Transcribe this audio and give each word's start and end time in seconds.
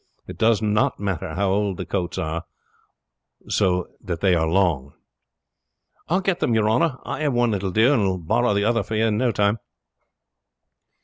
It 0.25 0.39
does 0.39 0.63
not 0.63 0.99
matter 0.99 1.35
how 1.35 1.49
old 1.51 1.77
the 1.77 1.85
coats 1.85 2.17
are 2.17 2.45
so 3.47 3.85
that 4.03 4.19
they 4.19 4.33
are 4.33 4.47
long." 4.47 4.93
"I 6.07 6.15
will 6.15 6.21
get 6.21 6.39
them 6.39 6.55
your 6.55 6.67
honor. 6.69 6.97
I 7.05 7.19
have 7.19 7.33
one 7.33 7.51
that 7.51 7.61
will 7.61 7.69
do, 7.69 7.93
and 7.93 8.01
will 8.01 8.17
borrow 8.17 8.55
the 8.55 8.63
other 8.65 8.81
for 8.81 8.95
you 8.95 9.05
in 9.05 9.19
no 9.19 9.31
time." 9.31 9.59